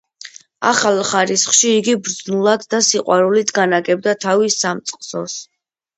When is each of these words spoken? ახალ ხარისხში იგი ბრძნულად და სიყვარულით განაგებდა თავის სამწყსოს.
ახალ 0.69 1.01
ხარისხში 1.09 1.73
იგი 1.81 1.95
ბრძნულად 2.07 2.65
და 2.75 2.79
სიყვარულით 2.89 3.53
განაგებდა 3.61 4.19
თავის 4.27 4.61
სამწყსოს. 4.65 5.37